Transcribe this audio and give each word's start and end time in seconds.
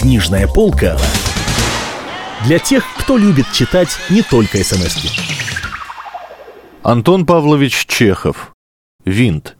Книжная 0.00 0.48
полка 0.48 0.96
для 2.46 2.58
тех, 2.58 2.82
кто 2.96 3.18
любит 3.18 3.44
читать 3.52 3.90
не 4.08 4.22
только 4.22 4.64
смс 4.64 4.96
-ки. 4.96 5.10
Антон 6.82 7.26
Павлович 7.26 7.84
Чехов. 7.84 8.52
Винт. 9.04 9.58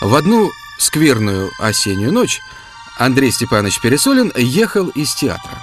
В 0.00 0.16
одну 0.16 0.50
скверную 0.80 1.52
осеннюю 1.60 2.12
ночь 2.12 2.40
Андрей 2.98 3.30
Степанович 3.30 3.80
Пересолин 3.80 4.32
ехал 4.34 4.88
из 4.88 5.14
театра. 5.14 5.58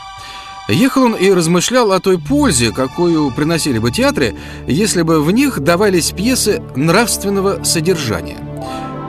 Ехал 0.70 1.04
он 1.04 1.16
и 1.16 1.30
размышлял 1.30 1.92
о 1.92 2.00
той 2.00 2.18
пользе, 2.18 2.72
какую 2.72 3.32
приносили 3.32 3.80
бы 3.80 3.92
театры, 3.92 4.34
если 4.66 5.02
бы 5.02 5.22
в 5.22 5.30
них 5.32 5.60
давались 5.60 6.12
пьесы 6.12 6.64
нравственного 6.78 7.66
содержания. 7.66 8.55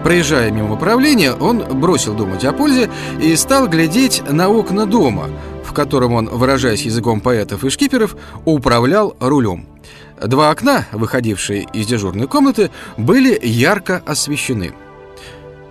Проезжая 0.03 0.51
мимо 0.51 0.77
правления, 0.77 1.33
он 1.33 1.81
бросил 1.81 2.15
думать 2.15 2.45
о 2.45 2.53
пользе 2.53 2.91
и 3.21 3.35
стал 3.37 3.69
глядеть 3.69 4.23
на 4.29 4.49
окна 4.49 4.87
дома, 4.87 5.29
в 5.65 5.73
котором 5.73 6.13
он, 6.13 6.29
выражаясь 6.29 6.83
языком 6.83 7.21
поэтов 7.21 7.65
и 7.65 7.71
шкиперов, 7.71 8.17
управлял 8.45 9.17
рулем. 9.19 9.67
Два 10.25 10.51
окна, 10.51 10.87
выходившие 10.93 11.67
из 11.73 11.87
дежурной 11.87 12.29
комнаты, 12.29 12.71
были 12.97 13.39
ярко 13.43 14.03
освещены. 14.07 14.73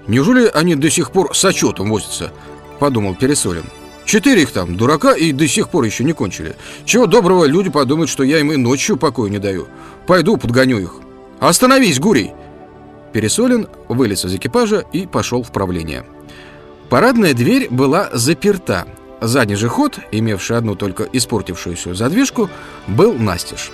«Неужели 0.08 0.52
они 0.54 0.76
до 0.76 0.90
сих 0.90 1.12
пор 1.12 1.36
с 1.36 1.44
отчетом 1.46 1.90
возятся?»– 1.90 2.32
подумал 2.80 3.16
Пересолин. 3.16 3.64
Четыре 4.06 4.44
их 4.44 4.52
там, 4.52 4.78
дурака, 4.78 5.14
и 5.14 5.32
до 5.32 5.48
сих 5.48 5.70
пор 5.70 5.84
еще 5.84 6.04
не 6.04 6.14
кончили. 6.14 6.56
Чего 6.86 7.08
доброго, 7.08 7.46
люди 7.46 7.72
подумают, 7.72 8.10
что 8.10 8.24
я 8.24 8.40
им 8.40 8.52
и 8.52 8.56
ночью 8.56 8.98
покоя 8.98 9.32
не 9.32 9.40
даю. 9.40 9.68
Пойду 10.06 10.38
подгоню 10.38 10.78
их. 10.78 10.96
Остановись, 11.40 12.00
Гурий!» 12.00 12.32
Пересолин 13.16 13.70
вылез 13.88 14.26
из 14.26 14.36
экипажа 14.36 14.84
и 14.92 15.08
пошел 15.08 15.42
в 15.42 15.50
правление. 15.54 16.06
Парадная 16.90 17.34
дверь 17.34 17.70
была 17.70 18.10
заперта. 18.12 18.86
Задний 19.22 19.56
же 19.56 19.70
ход, 19.70 20.00
имевший 20.12 20.58
одну 20.58 20.76
только 20.76 21.08
испортившуюся 21.14 21.94
задвижку, 21.94 22.50
был 22.88 23.14
настежь. 23.14 23.72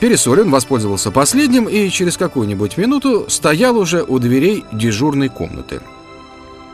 Пересолин 0.00 0.50
воспользовался 0.50 1.12
последним 1.12 1.68
и 1.68 1.90
через 1.90 2.16
какую-нибудь 2.16 2.76
минуту 2.76 3.26
стоял 3.28 3.78
уже 3.78 4.02
у 4.02 4.18
дверей 4.18 4.64
дежурной 4.72 5.28
комнаты. 5.28 5.80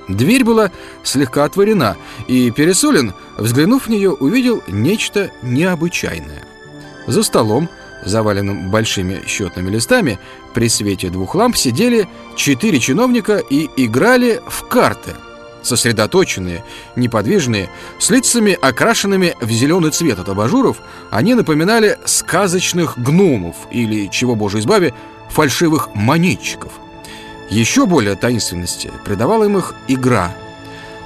Дверь 0.09 0.45
была 0.45 0.71
слегка 1.03 1.45
отворена, 1.45 1.99
и 2.27 2.51
Пересолин, 2.51 3.13
взглянув 3.37 3.87
в 3.87 3.91
нее, 3.91 4.13
увидел 4.13 4.63
нечто 4.67 5.31
необычайное. 5.43 6.43
За 7.07 7.23
столом, 7.23 7.69
заваленным 8.09 8.71
большими 8.71 9.23
счетными 9.27 9.71
листами, 9.71 10.19
при 10.55 10.69
свете 10.69 11.11
двух 11.11 11.35
ламп 11.35 11.57
сидели 11.57 12.09
четыре 12.37 12.81
чиновника 12.81 13.39
и 13.39 13.69
играли 13.77 14.41
в 14.47 14.67
карты. 14.67 15.15
Сосредоточенные, 15.63 16.65
неподвижные, 16.97 17.69
с 17.99 18.11
лицами 18.11 18.57
окрашенными 18.61 19.35
в 19.41 19.51
зеленый 19.51 19.91
цвет 19.91 20.19
от 20.19 20.29
абажуров, 20.29 20.79
они 21.11 21.35
напоминали 21.35 21.99
сказочных 22.05 22.99
гномов 22.99 23.57
или, 23.71 24.09
чего 24.09 24.35
боже 24.35 24.61
избави, 24.61 24.95
фальшивых 25.31 25.95
монетчиков– 25.95 26.73
еще 27.51 27.87
более 27.87 28.15
таинственности 28.15 28.93
придавала 29.05 29.45
им 29.45 29.57
их 29.57 29.75
игра. 29.89 30.35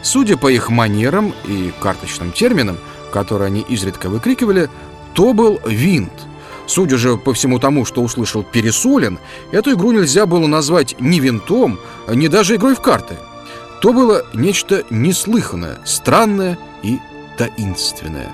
Судя 0.03 0.37
по 0.37 0.51
их 0.51 0.71
манерам 0.71 1.33
и 1.47 1.73
карточным 1.81 2.33
терминам, 2.33 2.79
которые 3.13 3.47
они 3.47 3.61
изредка 3.61 4.09
выкрикивали, 4.09 4.69
то 5.15 5.35
был 5.35 5.61
винт. 5.65 6.13
Судя 6.73 6.97
же 6.97 7.19
по 7.19 7.35
всему 7.35 7.59
тому, 7.59 7.85
что 7.85 8.01
услышал 8.01 8.43
Пересолин, 8.43 9.19
эту 9.51 9.75
игру 9.75 9.93
нельзя 9.93 10.25
было 10.25 10.47
назвать 10.47 10.97
ни 10.99 11.21
винтом, 11.21 11.79
ни 12.09 12.29
даже 12.29 12.57
игрой 12.57 12.75
в 12.75 12.81
карты. 12.81 13.19
То 13.83 13.93
было 13.93 14.25
нечто 14.33 14.83
неслыханное, 14.89 15.81
странное 15.85 16.59
и 16.83 16.99
таинственное. 17.37 18.33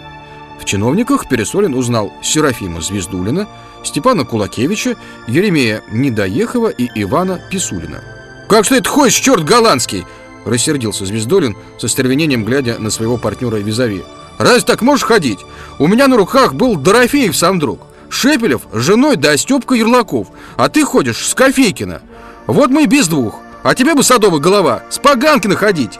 В 0.60 0.64
чиновниках 0.64 1.28
Пересолин 1.28 1.74
узнал 1.74 2.12
Серафима 2.22 2.80
Звездулина– 2.80 3.48
Степана 3.82 4.24
Кулакевича, 4.24 4.94
Еремея 5.26 5.82
Недоехова 5.90 6.68
и 6.68 6.88
Ивана 6.94 7.40
Писулина. 7.50 8.04
«Как 8.48 8.64
что 8.64 8.76
это 8.76 8.88
ходишь, 8.88 9.14
черт 9.14 9.42
голландский?»– 9.42 10.06
рассердился 10.44 11.06
Звездолин 11.06 11.56
со 11.78 11.88
стервенением, 11.88 12.44
глядя 12.44 12.78
на 12.78 12.90
своего 12.90 13.16
партнера 13.18 13.56
Визави. 13.56 14.04
«Разве 14.38 14.60
так 14.60 14.82
можешь 14.82 15.06
ходить? 15.06 15.40
У 15.80 15.88
меня 15.88 16.06
на 16.06 16.16
руках 16.16 16.54
был 16.54 16.76
Дорофеев 16.76 17.36
сам 17.36 17.58
друг, 17.58 17.87
Шепелев 18.10 18.62
с 18.72 18.78
женой 18.78 19.16
да 19.16 19.36
Степка 19.36 19.74
Ярлаков, 19.74 20.28
а 20.56 20.68
ты 20.68 20.84
ходишь 20.84 21.26
с 21.26 21.34
Кофейкина. 21.34 22.02
Вот 22.46 22.70
мы 22.70 22.84
и 22.84 22.86
без 22.86 23.08
двух, 23.08 23.40
а 23.62 23.74
тебе 23.74 23.94
бы 23.94 24.02
садовая 24.02 24.40
голова, 24.40 24.82
с 24.90 24.98
Поганкина 24.98 25.56
ходить!» 25.56 25.98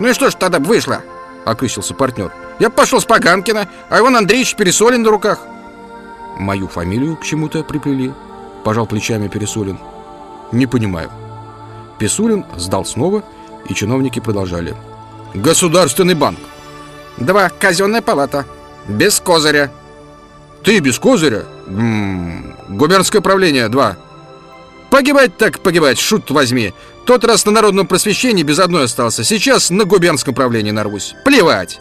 «Ну 0.00 0.08
и 0.08 0.12
что 0.14 0.30
ж 0.30 0.34
тогда 0.34 0.58
вышло?»— 0.58 1.02
окрысился 1.44 1.94
партнер. 1.94 2.32
«Я 2.58 2.70
пошел 2.70 3.00
с 3.00 3.04
Поганкина, 3.04 3.68
а 3.88 3.98
Иван 3.98 4.16
Андреевич 4.16 4.56
Пересолин 4.56 5.02
на 5.02 5.10
руках». 5.10 5.40
Мою 6.38 6.68
фамилию 6.68 7.16
к 7.16 7.24
чему-то 7.24 7.62
приплели 7.62 8.12
Пожал 8.64 8.86
плечами 8.86 9.28
Пересулин 9.28 9.78
Не 10.50 10.66
понимаю 10.66 11.10
Писулин 11.98 12.44
сдал 12.56 12.84
снова 12.84 13.22
И 13.68 13.74
чиновники 13.74 14.20
продолжали 14.20 14.74
Государственный 15.34 16.14
банк 16.14 16.38
Два, 17.18 17.48
казенная 17.48 18.02
палата 18.02 18.46
Без 18.88 19.20
козыря 19.20 19.70
Ты 20.64 20.78
без 20.78 20.98
козыря? 20.98 21.44
М 21.66 22.54
-м, 22.68 22.76
губернское 22.76 23.20
правление, 23.20 23.68
два 23.68 23.96
Погибать 24.90 25.36
так 25.36 25.60
погибать, 25.60 25.98
шут 25.98 26.30
возьми 26.30 26.72
Тот 27.04 27.24
раз 27.24 27.46
на 27.46 27.52
народном 27.52 27.86
просвещении 27.86 28.42
без 28.42 28.58
одной 28.58 28.84
остался 28.84 29.24
Сейчас 29.24 29.70
на 29.70 29.84
губернском 29.84 30.34
правлении 30.34 30.70
нарвусь 30.70 31.14
Плевать 31.24 31.80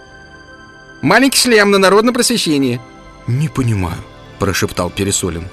Маленький 1.02 1.40
шлем 1.40 1.72
на 1.72 1.78
народном 1.78 2.14
просвещении 2.14 2.80
Не 3.28 3.50
понимаю 3.50 3.97
прошептал 4.41 4.90
Пересолин. 4.90 5.47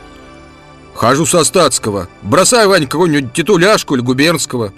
Хожу 0.95 1.27
со 1.27 1.45
статского. 1.45 2.09
Бросай, 2.23 2.67
Вань, 2.67 2.87
какую-нибудь 2.87 3.35
титуляшку 3.35 3.95
или 3.95 4.01
губернского. 4.01 4.73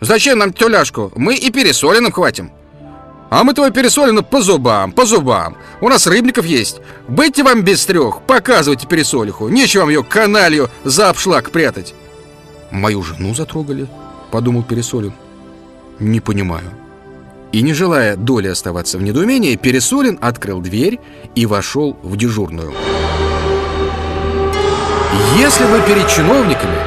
Зачем 0.00 0.38
нам 0.38 0.50
титуляшку? 0.54 1.12
Мы 1.14 1.34
и 1.36 1.50
Пересолиным 1.50 2.10
хватим. 2.10 2.50
А 3.34 3.42
мы 3.42 3.52
твой 3.52 3.72
Пересолина 3.72 4.22
по 4.22 4.40
зубам, 4.40 4.92
по 4.92 5.04
зубам. 5.04 5.56
У 5.80 5.88
нас 5.88 6.06
рыбников 6.06 6.46
есть. 6.46 6.80
Быть 7.08 7.42
вам 7.42 7.62
без 7.62 7.84
трех, 7.84 8.22
показывайте 8.22 8.86
Пересолиху. 8.86 9.48
Нечего 9.48 9.80
вам 9.80 9.88
ее 9.90 10.04
каналью 10.04 10.70
за 10.84 11.08
обшлаг 11.08 11.50
прятать. 11.50 11.94
Мою 12.70 13.02
жену 13.02 13.34
затрогали, 13.34 13.88
подумал 14.30 14.62
Пересолин. 14.62 15.12
Не 15.98 16.20
понимаю. 16.20 16.70
И 17.50 17.62
не 17.62 17.74
желая 17.74 18.14
доли 18.14 18.46
оставаться 18.46 18.98
в 18.98 19.02
недоумении, 19.02 19.56
Пересолин 19.56 20.16
открыл 20.22 20.60
дверь 20.60 21.00
и 21.34 21.44
вошел 21.44 21.98
в 22.04 22.16
дежурную. 22.16 22.72
Если 25.36 25.64
бы 25.64 25.80
перед 25.84 26.08
чиновниками 26.08 26.78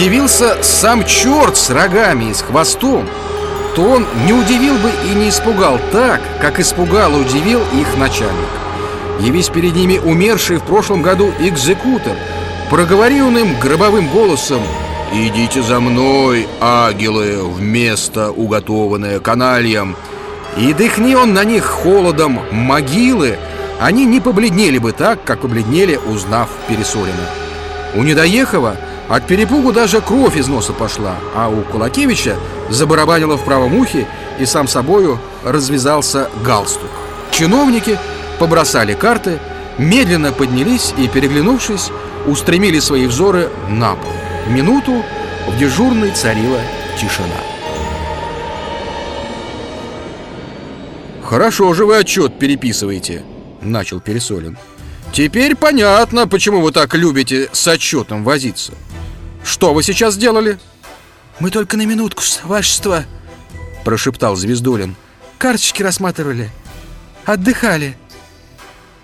явился 0.00 0.62
сам 0.62 1.04
черт 1.04 1.58
с 1.58 1.68
рогами 1.68 2.30
и 2.30 2.32
с 2.32 2.40
хвостом, 2.40 3.06
то 3.74 3.82
он 3.82 4.06
не 4.26 4.32
удивил 4.32 4.74
бы 4.74 4.90
и 5.10 5.14
не 5.14 5.28
испугал 5.28 5.80
так, 5.92 6.20
как 6.40 6.60
испугал 6.60 7.12
и 7.16 7.20
удивил 7.20 7.60
их 7.74 7.96
начальник. 7.96 8.48
Явись 9.20 9.48
перед 9.48 9.74
ними 9.74 9.98
умерший 9.98 10.58
в 10.58 10.62
прошлом 10.64 11.02
году 11.02 11.32
экзекутор, 11.40 12.16
проговори 12.70 13.20
он 13.22 13.38
им 13.38 13.58
гробовым 13.60 14.08
голосом 14.08 14.60
«Идите 15.12 15.62
за 15.62 15.80
мной, 15.80 16.48
агилы, 16.60 17.44
в 17.44 17.60
место, 17.60 18.30
уготованное 18.30 19.20
канальям!» 19.20 19.96
И 20.56 20.72
дыхни 20.72 21.14
он 21.14 21.34
на 21.34 21.44
них 21.44 21.64
холодом 21.64 22.40
могилы, 22.50 23.38
они 23.80 24.04
не 24.04 24.20
побледнели 24.20 24.78
бы 24.78 24.92
так, 24.92 25.22
как 25.24 25.40
побледнели, 25.40 25.98
узнав 26.06 26.48
Пересолина. 26.68 27.28
У 27.94 28.02
Недоехова 28.02 28.76
от 29.08 29.26
перепугу 29.26 29.72
даже 29.72 30.00
кровь 30.00 30.36
из 30.36 30.48
носа 30.48 30.72
пошла, 30.72 31.16
а 31.34 31.48
у 31.48 31.62
Кулакевича 31.62 32.36
забарабанило 32.70 33.36
в 33.36 33.44
правом 33.44 33.76
ухе 33.76 34.06
и 34.38 34.46
сам 34.46 34.66
собою 34.66 35.18
развязался 35.44 36.30
галстук. 36.42 36.90
Чиновники 37.30 37.98
побросали 38.38 38.94
карты, 38.94 39.38
медленно 39.78 40.32
поднялись 40.32 40.94
и, 40.96 41.08
переглянувшись, 41.08 41.90
устремили 42.26 42.78
свои 42.78 43.06
взоры 43.06 43.50
на 43.68 43.94
пол. 43.94 44.12
Минуту 44.48 45.02
в 45.48 45.58
дежурной 45.58 46.10
царила 46.10 46.60
тишина. 46.98 47.36
«Хорошо 51.22 51.72
же 51.74 51.84
вы 51.84 51.96
отчет 51.96 52.38
переписываете»,— 52.38 53.22
начал 53.60 54.00
Пересолин. 54.00 54.56
Теперь 55.14 55.54
понятно, 55.54 56.26
почему 56.26 56.60
вы 56.60 56.72
так 56.72 56.92
любите 56.96 57.48
с 57.52 57.68
отчетом 57.68 58.24
возиться. 58.24 58.72
Что 59.44 59.74
вы 59.74 59.82
сейчас 59.82 60.14
сделали? 60.14 60.58
Мы 61.38 61.50
только 61.50 61.76
на 61.76 61.84
минутку, 61.84 62.22
вашество, 62.44 63.04
прошептал 63.84 64.36
Звездулин. 64.36 64.96
Карточки 65.38 65.82
рассматривали. 65.82 66.50
Отдыхали. 67.26 67.96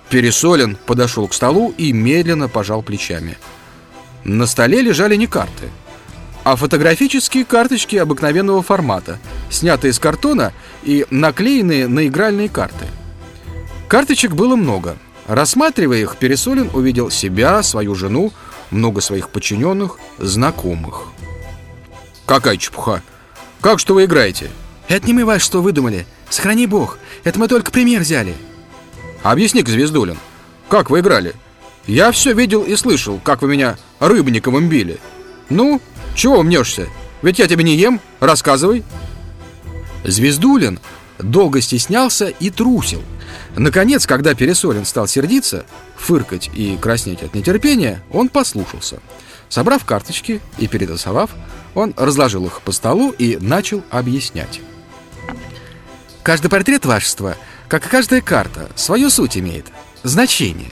Пересолин 0.08 0.76
подошел 0.86 1.28
к 1.28 1.34
столу 1.34 1.72
и 1.76 1.92
медленно 1.92 2.48
пожал 2.48 2.82
плечами. 2.82 3.38
На 4.24 4.46
столе 4.46 4.80
лежали 4.80 5.14
не 5.14 5.26
карты, 5.26 5.68
а 6.42 6.56
фотографические 6.56 7.44
карточки 7.44 7.96
обыкновенного 7.96 8.62
формата, 8.62 9.18
снятые 9.50 9.92
из 9.92 9.98
картона 9.98 10.52
и 10.82 11.06
наклеенные 11.10 11.86
на 11.86 12.06
игральные 12.06 12.48
карты. 12.48 12.86
Карточек 13.88 14.32
было 14.32 14.56
много. 14.56 14.96
Рассматривая 15.26 15.98
их, 15.98 16.16
Пересолин 16.16 16.70
увидел 16.72 17.10
себя, 17.10 17.62
свою 17.62 17.94
жену, 17.94 18.32
много 18.70 19.00
своих 19.00 19.30
подчиненных, 19.30 19.98
знакомых. 20.18 21.08
«Какая 22.26 22.56
чепуха! 22.56 23.02
Как 23.60 23.78
что 23.78 23.94
вы 23.94 24.04
играете?» 24.04 24.50
Это 24.90 25.06
не 25.06 25.12
мы 25.12 25.24
вас 25.24 25.40
что 25.40 25.62
выдумали. 25.62 26.04
Сохрани 26.30 26.66
бог. 26.66 26.98
Это 27.22 27.38
мы 27.38 27.46
только 27.46 27.70
пример 27.70 28.00
взяли. 28.00 28.34
Объясни-ка, 29.22 29.70
Звездулин, 29.70 30.18
как 30.68 30.90
вы 30.90 30.98
играли? 30.98 31.36
Я 31.86 32.10
все 32.10 32.32
видел 32.32 32.64
и 32.64 32.74
слышал, 32.74 33.20
как 33.22 33.40
вы 33.40 33.48
меня 33.48 33.78
Рыбниковым 34.00 34.68
били. 34.68 34.98
Ну, 35.48 35.80
чего 36.16 36.42
мнешься? 36.42 36.88
Ведь 37.22 37.38
я 37.38 37.46
тебя 37.46 37.62
не 37.62 37.76
ем. 37.76 38.00
Рассказывай. 38.18 38.82
Звездулин 40.02 40.80
долго 41.20 41.60
стеснялся 41.60 42.26
и 42.26 42.50
трусил. 42.50 43.02
Наконец, 43.56 44.06
когда 44.06 44.34
Пересолин 44.34 44.84
стал 44.84 45.06
сердиться, 45.06 45.64
фыркать 45.96 46.50
и 46.54 46.76
краснеть 46.76 47.22
от 47.22 47.34
нетерпения, 47.34 48.02
он 48.12 48.28
послушался. 48.28 49.00
Собрав 49.48 49.84
карточки 49.84 50.40
и 50.58 50.68
перетасовав, 50.68 51.30
он 51.74 51.94
разложил 51.96 52.46
их 52.46 52.62
по 52.62 52.72
столу 52.72 53.10
и 53.10 53.36
начал 53.40 53.82
объяснять. 53.90 54.60
Каждый 56.22 56.48
портрет 56.48 56.84
вашества, 56.84 57.36
как 57.68 57.86
и 57.86 57.88
каждая 57.88 58.20
карта, 58.20 58.68
свою 58.76 59.10
суть 59.10 59.36
имеет, 59.36 59.66
значение. 60.02 60.70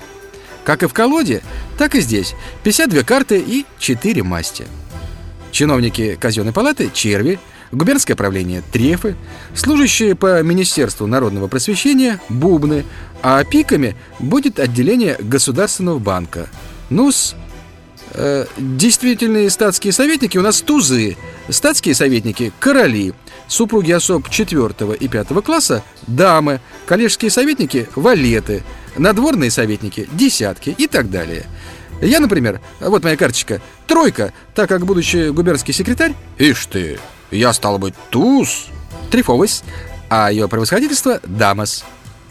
Как 0.65 0.83
и 0.83 0.87
в 0.87 0.93
колоде, 0.93 1.43
так 1.79 1.95
и 1.95 2.01
здесь 2.01 2.35
52 2.63 3.03
карты 3.03 3.39
и 3.41 3.65
4 3.79 4.23
масти. 4.23 4.67
Чиновники 5.51 6.17
казенной 6.21 6.53
палаты– 6.53 6.91
черви, 6.95 7.41
губернское 7.73 8.17
правление– 8.17 8.63
трефы, 8.73 9.17
служащие 9.55 10.15
по 10.15 10.43
Министерству 10.43 11.07
народного 11.07 11.49
просвещения– 11.49 12.21
бубны, 12.29 12.85
а 13.23 13.43
пиками 13.45 13.97
будет 14.19 14.59
отделение 14.59 15.17
Государственного 15.19 15.99
банка. 15.99 16.49
Ну-с, 16.91 17.35
э, 18.15 18.47
действительные 18.57 19.51
статские 19.51 19.93
советники 19.93 20.39
у 20.39 20.43
нас 20.43 20.61
тузы, 20.61 21.17
статские 21.49 21.95
советники– 21.95 22.53
короли– 22.61 23.15
супруги 23.49 23.93
особ 23.93 24.29
4 24.29 24.95
и 24.99 25.09
5 25.09 25.29
класса– 25.43 25.83
дамы, 26.07 26.61
коллежские 26.87 27.31
советники– 27.31 27.89
валеты, 27.95 28.63
надворные 28.97 29.51
советники– 29.51 30.09
десятки 30.13 30.75
и 30.77 30.87
так 30.87 31.11
далее. 31.11 31.47
Я, 32.01 32.21
например, 32.21 32.61
вот 32.81 33.03
моя 33.03 33.17
карточка, 33.17 33.61
тройка, 33.87 34.33
так 34.55 34.69
как 34.69 34.87
будущий 34.87 35.31
губернский 35.31 35.73
секретарь... 35.73 36.15
Ишь 36.39 36.67
ты, 36.67 36.99
я 37.31 37.53
стал 37.53 37.79
быть 37.79 37.95
туз. 38.11 38.67
Трифовый, 39.11 39.49
а 40.11 40.31
ее 40.31 40.49
превосходительство– 40.49 41.21
дамас. 41.25 41.85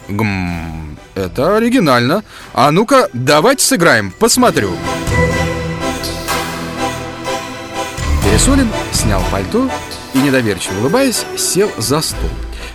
Гм, 0.08 0.98
это 1.16 1.58
оригинально. 1.58 2.24
А 2.54 2.72
ну-ка, 2.72 3.10
давайте 3.14 3.66
сыграем, 3.66 4.12
посмотрю. 4.12 4.72
Пересолин 8.24 8.70
снял 8.92 9.22
пальто 9.32 9.70
и, 10.14 10.20
недоверчиво 10.20 10.80
улыбаясь, 10.82 11.26
сел 11.36 11.72
за 11.78 12.02
стол. 12.02 12.30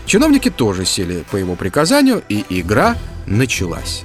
Чиновники 0.07 0.51
тоже 0.51 0.85
сели 0.85 1.25
по 1.31 1.37
его 1.37 1.55
приказанию, 1.55 2.23
и 2.29 2.45
игра 2.49 2.97
началась. 3.27 4.03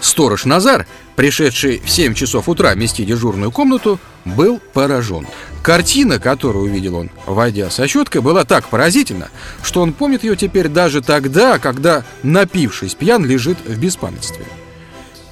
Сторож 0.00 0.44
Назар, 0.44 0.86
пришедший 1.16 1.80
в 1.80 1.90
7 1.90 2.14
часов 2.14 2.48
утра 2.48 2.74
мести 2.74 3.04
дежурную 3.04 3.50
комнату, 3.50 3.98
был 4.24 4.60
поражен. 4.72 5.26
Картина, 5.66 6.20
которую 6.20 6.66
увидел 6.66 6.94
он, 6.94 7.10
войдя 7.26 7.70
со 7.70 7.88
щеткой, 7.88 8.20
была 8.20 8.44
так 8.44 8.68
поразительна, 8.68 9.30
что 9.64 9.82
он 9.82 9.94
помнит 9.94 10.22
ее 10.22 10.36
теперь 10.36 10.68
даже 10.68 11.02
тогда, 11.02 11.58
когда, 11.58 12.04
напившись 12.22 12.94
пьян, 12.94 13.24
лежит 13.26 13.58
в 13.66 13.76
беспамятстве. 13.76 14.44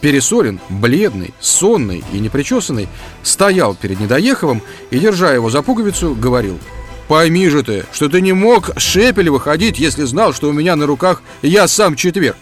Пересолин, 0.01 0.59
бледный, 0.69 1.33
сонный 1.39 2.03
и 2.13 2.19
непричесанный, 2.19 2.89
стоял 3.23 3.77
перед 3.77 4.01
Недоеховым 4.01 4.61
и, 4.91 4.99
держа 4.99 5.33
его 5.33 5.51
за 5.51 5.63
пуговицу, 5.63 6.17
говорил 6.17 6.59
«Пойми 7.07 7.49
же 7.49 7.63
ты, 7.63 7.85
что 7.93 8.09
ты 8.09 8.21
не 8.21 8.33
мог 8.33 8.71
с 8.77 8.83
Шепелева 8.83 9.39
ходить, 9.39 9.79
если 9.79 10.03
знал, 10.03 10.33
что 10.33 10.49
у 10.49 10.53
меня 10.53 10.75
на 10.75 10.87
руках 10.87 11.23
я 11.43 11.69
сам 11.69 11.95
четверг. 11.95 12.39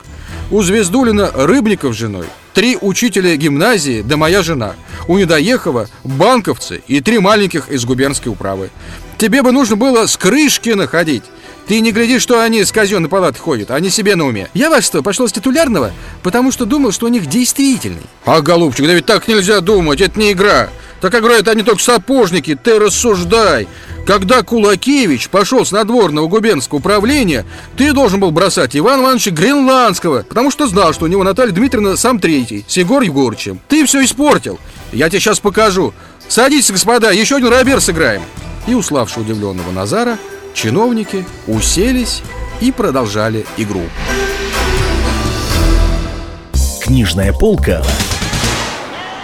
У 0.52 0.60
Звездулина 0.60 1.30
Рыбников 1.32 1.94
с 1.94 1.96
женой, 1.96 2.26
три 2.52 2.76
учителя 2.78 3.34
гимназии 3.36 4.02
да 4.02 4.18
моя 4.18 4.42
жена. 4.42 4.74
У 5.08 5.16
Недоехова 5.16 5.88
банковцы 6.04 6.82
и 6.86 7.00
три 7.00 7.20
маленьких 7.20 7.70
из 7.70 7.86
губернской 7.86 8.30
управы. 8.30 8.68
Тебе 9.16 9.40
бы 9.40 9.50
нужно 9.50 9.76
было 9.76 10.04
с 10.04 10.18
крышки 10.18 10.68
находить. 10.68 11.22
Ты 11.66 11.80
не 11.80 11.90
гляди, 11.90 12.18
что 12.18 12.42
они 12.42 12.62
с 12.62 12.70
казенной 12.70 13.08
палаты 13.08 13.38
ходят, 13.38 13.70
они 13.70 13.88
себе 13.88 14.14
на 14.14 14.26
уме. 14.26 14.50
Я 14.52 14.68
вас 14.68 14.84
что, 14.84 15.02
пошел 15.02 15.26
с 15.26 15.32
титулярного, 15.32 15.90
потому 16.22 16.52
что 16.52 16.66
думал, 16.66 16.92
что 16.92 17.06
у 17.06 17.08
них 17.08 17.24
действительный. 17.24 18.02
А, 18.26 18.42
голубчик, 18.42 18.84
да 18.86 18.92
ведь 18.92 19.06
так 19.06 19.28
нельзя 19.28 19.62
думать, 19.62 20.02
это 20.02 20.20
не 20.20 20.32
игра. 20.32 20.68
Так 21.02 21.16
играют 21.16 21.48
они 21.48 21.64
только 21.64 21.82
сапожники, 21.82 22.54
ты 22.54 22.78
рассуждай. 22.78 23.66
Когда 24.06 24.44
Кулакевич 24.44 25.28
пошел 25.28 25.66
с 25.66 25.72
надворного 25.72 26.28
губернского 26.28 26.78
управления, 26.78 27.44
ты 27.76 27.92
должен 27.92 28.20
был 28.20 28.30
бросать 28.30 28.76
Ивана 28.76 29.02
Ивановича 29.02 29.32
Гренландского, 29.32 30.22
потому 30.22 30.52
что 30.52 30.68
знал, 30.68 30.92
что 30.92 31.06
у 31.06 31.08
него 31.08 31.24
Наталья 31.24 31.52
Дмитриевна 31.52 31.96
сам 31.96 32.20
третий, 32.20 32.64
с 32.68 32.76
Егор 32.76 33.02
Егорычем. 33.02 33.58
Ты 33.66 33.84
все 33.84 34.04
испортил. 34.04 34.60
Я 34.92 35.10
тебе 35.10 35.18
сейчас 35.18 35.40
покажу. 35.40 35.92
Садитесь, 36.28 36.70
господа, 36.70 37.10
еще 37.10 37.36
один 37.36 37.48
робер 37.48 37.80
сыграем. 37.80 38.22
И, 38.68 38.74
уславший 38.74 39.22
удивленного 39.22 39.72
Назара, 39.72 40.18
Чиновники 40.54 41.24
уселись 41.48 42.22
и 42.60 42.70
продолжали 42.70 43.44
игру. 43.56 43.82
Книжная 46.80 47.32
полка 47.32 47.82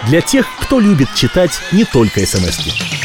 для 0.07 0.21
тех, 0.21 0.47
кто 0.59 0.79
любит 0.79 1.13
читать 1.15 1.51
не 1.71 1.85
только 1.85 2.25
смс 2.25 2.59
-ки. 2.59 2.98